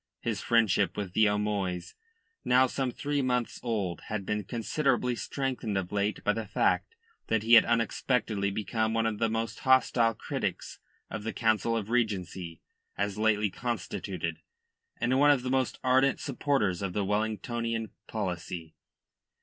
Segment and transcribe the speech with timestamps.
[0.19, 1.93] His friendship with the O'Moys,
[2.43, 6.95] now some three months old, had been considerably strengthened of late by the fact
[7.27, 10.79] that he had unexpectedly become one of the most hostile critics
[11.11, 12.61] of the Council of Regency
[12.97, 14.39] as lately constituted,
[14.99, 18.73] and one of the most ardent supporters of the Wellingtonian policy.